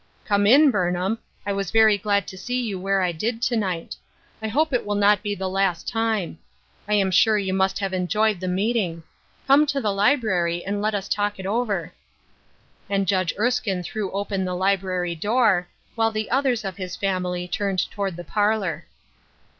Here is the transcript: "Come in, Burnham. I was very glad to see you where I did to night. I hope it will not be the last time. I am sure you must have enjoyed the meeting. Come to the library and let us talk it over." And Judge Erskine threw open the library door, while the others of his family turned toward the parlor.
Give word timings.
"Come 0.25 0.47
in, 0.47 0.71
Burnham. 0.71 1.19
I 1.45 1.53
was 1.53 1.69
very 1.69 1.95
glad 1.95 2.25
to 2.29 2.35
see 2.35 2.59
you 2.59 2.79
where 2.79 3.03
I 3.03 3.11
did 3.11 3.39
to 3.43 3.55
night. 3.55 3.95
I 4.41 4.47
hope 4.47 4.73
it 4.73 4.83
will 4.83 4.95
not 4.95 5.21
be 5.21 5.35
the 5.35 5.47
last 5.47 5.87
time. 5.87 6.39
I 6.87 6.95
am 6.95 7.11
sure 7.11 7.37
you 7.37 7.53
must 7.53 7.77
have 7.77 7.93
enjoyed 7.93 8.39
the 8.39 8.47
meeting. 8.47 9.03
Come 9.45 9.67
to 9.67 9.79
the 9.79 9.93
library 9.93 10.65
and 10.65 10.81
let 10.81 10.95
us 10.95 11.07
talk 11.07 11.37
it 11.37 11.45
over." 11.45 11.93
And 12.89 13.07
Judge 13.07 13.35
Erskine 13.37 13.83
threw 13.83 14.09
open 14.11 14.43
the 14.43 14.55
library 14.55 15.13
door, 15.13 15.67
while 15.93 16.09
the 16.09 16.31
others 16.31 16.65
of 16.65 16.77
his 16.77 16.95
family 16.95 17.47
turned 17.47 17.87
toward 17.91 18.15
the 18.15 18.23
parlor. 18.23 18.87